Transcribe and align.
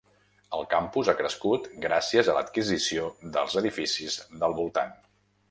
El 0.59 0.63
campus 0.69 1.11
ha 1.11 1.13
crescut 1.19 1.67
gràcies 1.83 2.31
a 2.31 2.35
l'adquisició 2.39 3.05
dels 3.37 3.61
edificis 3.63 4.19
del 4.43 4.59
voltant. 4.63 4.99